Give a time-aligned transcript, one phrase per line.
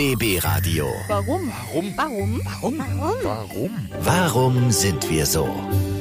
[0.00, 0.86] BB Radio.
[1.08, 1.52] Warum?
[1.74, 1.94] Warum?
[1.94, 2.78] Warum?
[2.78, 2.78] Warum?
[3.22, 3.70] Warum?
[4.00, 5.46] Warum sind wir so?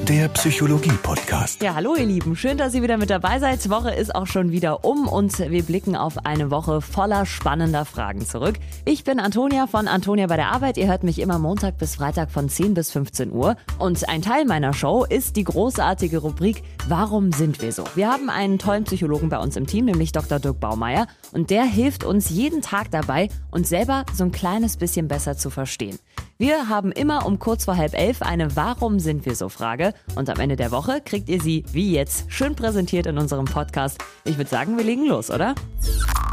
[0.07, 1.61] Der Psychologie-Podcast.
[1.61, 3.63] Ja, hallo ihr Lieben, schön, dass ihr wieder mit dabei seid.
[3.63, 7.85] Die Woche ist auch schon wieder um und wir blicken auf eine Woche voller spannender
[7.85, 8.55] Fragen zurück.
[8.85, 10.77] Ich bin Antonia von Antonia bei der Arbeit.
[10.77, 13.55] Ihr hört mich immer Montag bis Freitag von 10 bis 15 Uhr.
[13.77, 17.83] Und ein Teil meiner Show ist die großartige Rubrik Warum sind wir so?
[17.93, 20.39] Wir haben einen tollen Psychologen bei uns im Team, nämlich Dr.
[20.39, 21.05] Dirk Baumeier.
[21.33, 25.49] Und der hilft uns jeden Tag dabei, uns selber so ein kleines bisschen besser zu
[25.49, 25.99] verstehen.
[26.37, 30.29] Wir haben immer um kurz vor halb elf eine Warum sind wir so Frage und
[30.29, 33.97] am Ende der Woche kriegt ihr sie wie jetzt schön präsentiert in unserem Podcast.
[34.23, 35.55] Ich würde sagen, wir legen los, oder?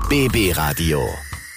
[0.08, 1.00] BB Radio.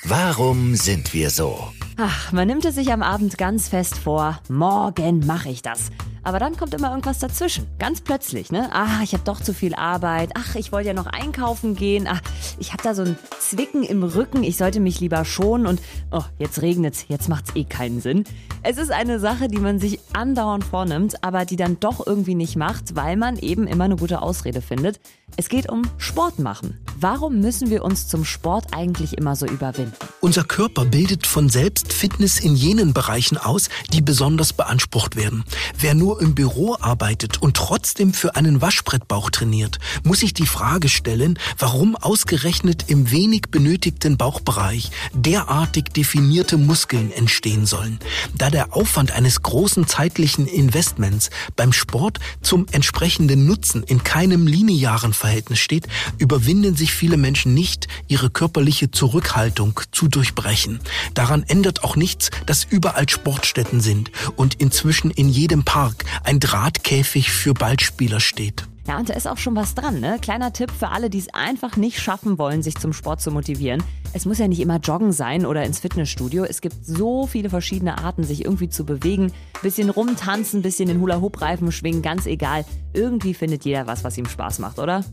[0.05, 1.59] Warum sind wir so?
[1.97, 5.91] Ach, man nimmt es sich am Abend ganz fest vor, morgen mache ich das.
[6.23, 7.67] Aber dann kommt immer irgendwas dazwischen.
[7.79, 8.69] Ganz plötzlich, ne?
[8.73, 10.31] Ah, ich habe doch zu viel Arbeit.
[10.35, 12.07] Ach, ich wollte ja noch einkaufen gehen.
[12.09, 12.21] Ach,
[12.59, 14.43] ich habe da so ein Zwicken im Rücken.
[14.43, 15.67] Ich sollte mich lieber schonen.
[15.67, 17.05] Und oh, jetzt regnet's.
[17.07, 18.23] Jetzt macht's eh keinen Sinn.
[18.63, 22.55] Es ist eine Sache, die man sich andauernd vornimmt, aber die dann doch irgendwie nicht
[22.55, 24.99] macht, weil man eben immer eine gute Ausrede findet.
[25.37, 26.77] Es geht um Sport machen.
[27.01, 29.93] Warum müssen wir uns zum Sport eigentlich immer so überwinden?
[30.19, 35.45] Unser Körper bildet von selbst Fitness in jenen Bereichen aus, die besonders beansprucht werden.
[35.79, 40.89] Wer nur im Büro arbeitet und trotzdem für einen Waschbrettbauch trainiert, muss sich die Frage
[40.89, 47.99] stellen, warum ausgerechnet im wenig benötigten Bauchbereich derartig definierte Muskeln entstehen sollen.
[48.37, 55.13] Da der Aufwand eines großen zeitlichen Investments beim Sport zum entsprechenden Nutzen in keinem linearen
[55.13, 60.79] Verhältnis steht, überwinden sich viele Menschen nicht, ihre körperliche Zurückhaltung zu durchbrechen.
[61.13, 67.31] Daran ändert auch nichts, dass überall Sportstätten sind und inzwischen in jedem Park ein Drahtkäfig
[67.31, 68.65] für Ballspieler steht.
[68.89, 70.17] Ja, und da ist auch schon was dran, ne?
[70.19, 73.83] Kleiner Tipp für alle, die es einfach nicht schaffen wollen, sich zum Sport zu motivieren.
[74.13, 76.43] Es muss ja nicht immer Joggen sein oder ins Fitnessstudio.
[76.43, 79.31] Es gibt so viele verschiedene Arten, sich irgendwie zu bewegen.
[79.61, 82.65] Bisschen rumtanzen, bisschen den Hula-Hoop-Reifen schwingen, ganz egal.
[82.93, 85.05] Irgendwie findet jeder was, was ihm Spaß macht, oder?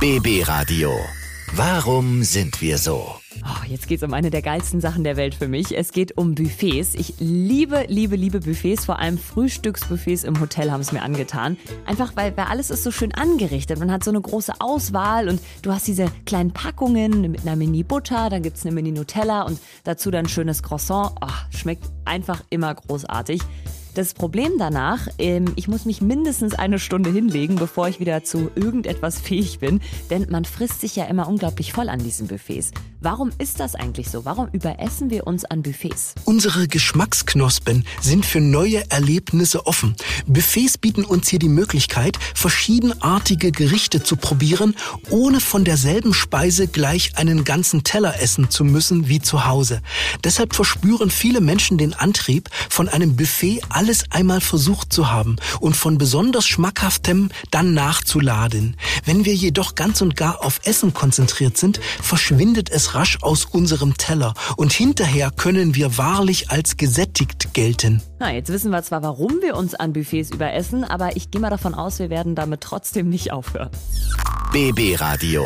[0.00, 0.98] BB Radio.
[1.52, 3.16] Warum sind wir so?
[3.44, 5.76] Oh, jetzt geht es um eine der geilsten Sachen der Welt für mich.
[5.76, 6.94] Es geht um Buffets.
[6.94, 8.86] Ich liebe, liebe, liebe Buffets.
[8.86, 11.58] Vor allem Frühstücksbuffets im Hotel haben es mir angetan.
[11.84, 13.78] Einfach weil, weil alles ist so schön angerichtet.
[13.78, 18.30] Man hat so eine große Auswahl und du hast diese kleinen Packungen mit einer Mini-Butter,
[18.30, 21.12] dann gibt es eine Mini-Nutella und dazu dann schönes Croissant.
[21.20, 23.42] Oh, schmeckt einfach immer großartig.
[23.94, 28.50] Das Problem danach, ähm, ich muss mich mindestens eine Stunde hinlegen, bevor ich wieder zu
[28.54, 29.80] irgendetwas fähig bin,
[30.10, 32.70] denn man frisst sich ja immer unglaublich voll an diesen Buffets.
[33.02, 34.26] Warum ist das eigentlich so?
[34.26, 36.14] Warum überessen wir uns an Buffets?
[36.26, 39.96] Unsere Geschmacksknospen sind für neue Erlebnisse offen.
[40.26, 44.76] Buffets bieten uns hier die Möglichkeit, verschiedenartige Gerichte zu probieren,
[45.08, 49.80] ohne von derselben Speise gleich einen ganzen Teller essen zu müssen wie zu Hause.
[50.22, 55.74] Deshalb verspüren viele Menschen den Antrieb, von einem Buffet alles einmal versucht zu haben und
[55.74, 58.76] von besonders schmackhaftem dann nachzuladen.
[59.06, 63.96] Wenn wir jedoch ganz und gar auf Essen konzentriert sind, verschwindet es rasch aus unserem
[63.96, 68.02] Teller und hinterher können wir wahrlich als gesättigt gelten.
[68.18, 71.50] Na, jetzt wissen wir zwar, warum wir uns an Buffets überessen, aber ich gehe mal
[71.50, 73.70] davon aus, wir werden damit trotzdem nicht aufhören.
[74.52, 75.44] BB Radio.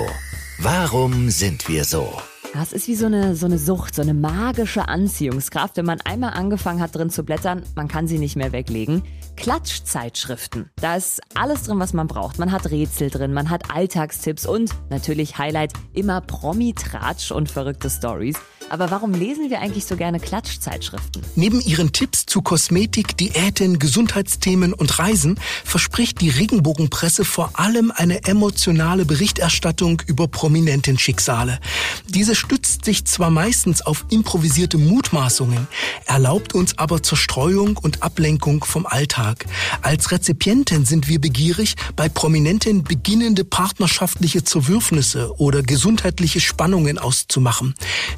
[0.59, 2.09] Warum sind wir so?
[2.55, 5.77] Das ist wie so eine, so eine Sucht, so eine magische Anziehungskraft.
[5.77, 9.03] Wenn man einmal angefangen hat, drin zu blättern, man kann sie nicht mehr weglegen.
[9.35, 10.71] Klatschzeitschriften.
[10.77, 12.39] Da ist alles drin, was man braucht.
[12.39, 18.37] Man hat Rätsel drin, man hat Alltagstipps und natürlich Highlight immer Promi-Tratsch und verrückte Stories.
[18.71, 21.23] Aber warum lesen wir eigentlich so gerne Klatschzeitschriften?
[21.37, 28.25] Neben ihren Tipps zu Kosmetik, Diäten, Gesundheitsthemen und Reisen verspricht die Regenbogenpresse vor allem eine
[28.25, 31.61] emotionale Berichterstattung über prominenten Schicksale.
[32.09, 35.69] Diese stützt sich zwar meistens auf improvisierte Mutmaßungen,
[36.07, 39.47] erlaubt uns aber Zerstreuung und Ablenkung vom Alltag.
[39.83, 47.75] Als Rezipienten sind wir begierig, bei Prominenten beginnende partnerschaftliche Zerwürfnisse oder gesundheitliche Spannungen auszumachen.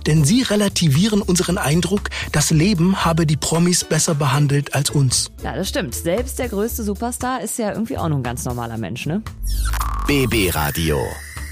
[0.07, 5.31] Denn sie relativieren unseren Eindruck, das Leben habe die Promis besser behandelt als uns.
[5.43, 5.95] Ja, das stimmt.
[5.95, 9.23] Selbst der größte Superstar ist ja irgendwie auch nur ein ganz normaler Mensch, ne?
[10.07, 11.01] BB Radio.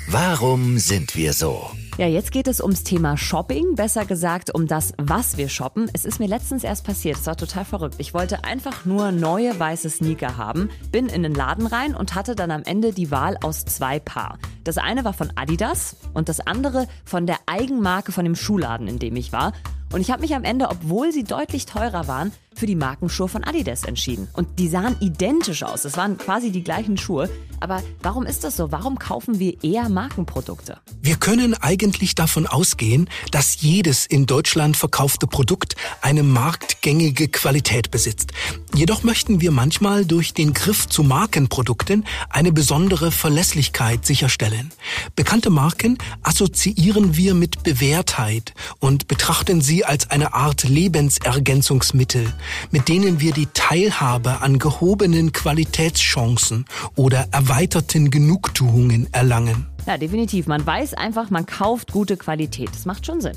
[0.06, 1.70] Warum sind wir so?
[1.96, 5.88] Ja, jetzt geht es ums Thema Shopping, besser gesagt um das, was wir shoppen.
[5.94, 7.94] Es ist mir letztens erst passiert, es war total verrückt.
[7.98, 12.36] Ich wollte einfach nur neue weiße Sneaker haben, bin in den Laden rein und hatte
[12.36, 14.38] dann am Ende die Wahl aus zwei Paar.
[14.62, 18.98] Das eine war von Adidas und das andere von der Eigenmarke von dem Schuhladen, in
[18.98, 19.52] dem ich war.
[19.92, 23.44] Und ich habe mich am Ende, obwohl sie deutlich teurer waren, für die Markenschuhe von
[23.44, 24.28] Adidas entschieden.
[24.32, 25.84] Und die sahen identisch aus.
[25.84, 27.28] Es waren quasi die gleichen Schuhe.
[27.60, 28.72] Aber warum ist das so?
[28.72, 30.78] Warum kaufen wir eher Markenprodukte?
[31.00, 38.32] Wir können eigentlich davon ausgehen, dass jedes in Deutschland verkaufte Produkt eine marktgängige Qualität besitzt.
[38.74, 44.72] Jedoch möchten wir manchmal durch den Griff zu Markenprodukten eine besondere Verlässlichkeit sicherstellen.
[45.16, 52.32] Bekannte Marken assoziieren wir mit Bewährtheit und betrachten sie als eine Art Lebensergänzungsmittel,
[52.70, 56.64] mit denen wir die Teilhabe an gehobenen Qualitätschancen
[56.96, 59.66] oder erweiterten Genugtuungen erlangen.
[59.86, 60.46] Ja, definitiv.
[60.46, 62.70] Man weiß einfach, man kauft gute Qualität.
[62.72, 63.36] Das macht schon Sinn.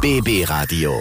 [0.00, 0.92] BB Radio.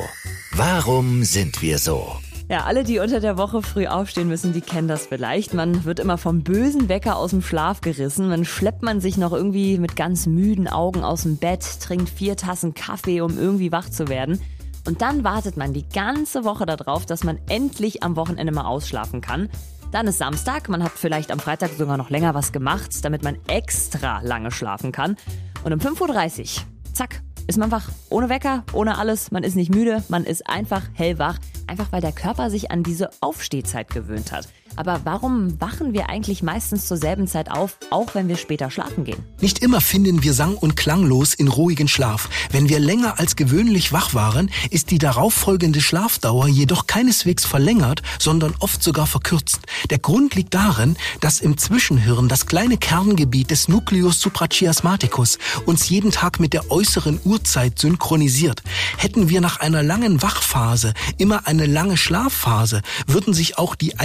[0.53, 2.15] Warum sind wir so?
[2.47, 5.55] Ja, alle, die unter der Woche früh aufstehen müssen, die kennen das vielleicht.
[5.55, 8.29] Man wird immer vom bösen Wecker aus dem Schlaf gerissen.
[8.29, 12.37] Dann schleppt man sich noch irgendwie mit ganz müden Augen aus dem Bett, trinkt vier
[12.37, 14.39] Tassen Kaffee, um irgendwie wach zu werden.
[14.85, 19.21] Und dann wartet man die ganze Woche darauf, dass man endlich am Wochenende mal ausschlafen
[19.21, 19.49] kann.
[19.91, 23.37] Dann ist Samstag, man hat vielleicht am Freitag sogar noch länger was gemacht, damit man
[23.47, 25.15] extra lange schlafen kann.
[25.63, 27.89] Und um 5.30 Uhr, zack, ist man wach.
[28.09, 29.31] Ohne Wecker, ohne alles.
[29.31, 31.37] Man ist nicht müde, man ist einfach hellwach.
[31.67, 34.47] Einfach weil der Körper sich an diese Aufstehzeit gewöhnt hat.
[34.75, 39.03] Aber warum wachen wir eigentlich meistens zur selben Zeit auf, auch wenn wir später schlafen
[39.05, 39.23] gehen?
[39.39, 42.29] Nicht immer finden wir sang- und klanglos in ruhigen Schlaf.
[42.51, 48.53] Wenn wir länger als gewöhnlich wach waren, ist die darauffolgende Schlafdauer jedoch keineswegs verlängert, sondern
[48.59, 49.59] oft sogar verkürzt.
[49.89, 56.11] Der Grund liegt darin, dass im Zwischenhirn das kleine Kerngebiet des Nucleus suprachiasmaticus uns jeden
[56.11, 58.61] Tag mit der äußeren Uhrzeit synchronisiert.
[58.97, 63.97] Hätten wir nach einer langen Wachphase immer eine lange Schlafphase, würden sich auch die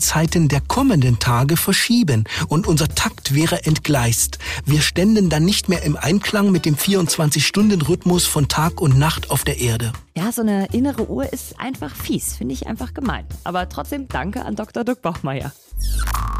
[0.00, 4.38] Einschlafenzeiten der kommenden Tage verschieben und unser Takt wäre entgleist.
[4.64, 9.44] Wir ständen dann nicht mehr im Einklang mit dem 24-Stunden-Rhythmus von Tag und Nacht auf
[9.44, 9.92] der Erde.
[10.16, 13.26] Ja, so eine innere Uhr ist einfach fies, finde ich einfach gemein.
[13.44, 14.84] Aber trotzdem danke an Dr.
[14.84, 15.52] Dirk Bachmeier.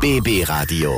[0.00, 0.94] BB Radio.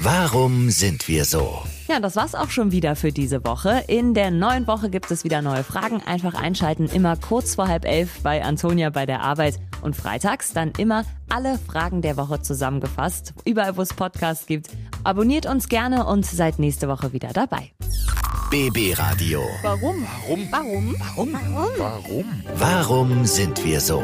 [0.00, 1.62] Warum sind wir so?
[1.88, 3.84] Ja, das war's auch schon wieder für diese Woche.
[3.88, 6.02] In der neuen Woche gibt es wieder neue Fragen.
[6.02, 9.58] Einfach einschalten, immer kurz vor halb elf bei Antonia bei der Arbeit.
[9.82, 13.34] Und freitags dann immer alle Fragen der Woche zusammengefasst.
[13.44, 14.68] Überall, wo es Podcasts gibt.
[15.04, 17.72] Abonniert uns gerne und seid nächste Woche wieder dabei.
[18.50, 19.40] BB Radio.
[19.62, 20.06] Warum?
[20.50, 20.50] Warum?
[20.50, 21.32] Warum?
[21.32, 21.34] Warum?
[21.78, 22.24] Warum?
[22.54, 24.02] Warum sind wir so?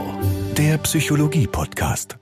[0.56, 2.18] Der Psychologie-Podcast.